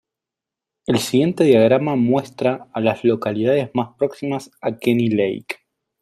El 0.87 0.97
siguiente 0.97 1.43
diagrama 1.43 1.95
muestra 1.95 2.69
a 2.73 2.81
las 2.81 3.03
localidades 3.03 3.69
más 3.75 3.89
próximas 3.99 4.49
a 4.59 4.79
Kenny 4.79 5.09
Lake. 5.11 5.57